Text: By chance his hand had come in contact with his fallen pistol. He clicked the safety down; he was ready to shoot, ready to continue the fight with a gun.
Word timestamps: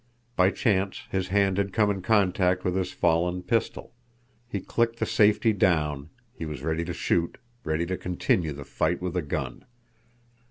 By 0.35 0.49
chance 0.49 1.03
his 1.11 1.27
hand 1.27 1.59
had 1.59 1.73
come 1.73 1.91
in 1.91 2.01
contact 2.01 2.63
with 2.65 2.75
his 2.75 2.91
fallen 2.91 3.43
pistol. 3.43 3.93
He 4.49 4.59
clicked 4.59 4.97
the 4.97 5.05
safety 5.05 5.53
down; 5.53 6.09
he 6.33 6.43
was 6.47 6.63
ready 6.63 6.83
to 6.85 6.93
shoot, 6.93 7.37
ready 7.63 7.85
to 7.85 7.97
continue 7.97 8.51
the 8.51 8.65
fight 8.65 8.99
with 8.99 9.15
a 9.15 9.21
gun. 9.21 9.63